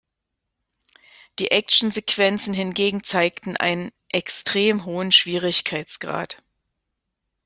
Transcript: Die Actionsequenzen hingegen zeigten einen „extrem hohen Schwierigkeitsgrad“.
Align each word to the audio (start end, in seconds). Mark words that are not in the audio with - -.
Die 1.37 1.51
Actionsequenzen 1.51 2.55
hingegen 2.55 3.03
zeigten 3.03 3.55
einen 3.55 3.91
„extrem 4.11 4.85
hohen 4.85 5.11
Schwierigkeitsgrad“. 5.11 6.43